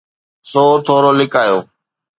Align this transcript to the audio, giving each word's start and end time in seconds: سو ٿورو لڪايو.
سو 0.49 0.63
ٿورو 0.85 1.11
لڪايو. 1.19 1.57